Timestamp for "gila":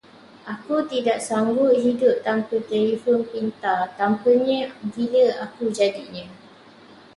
4.97-5.25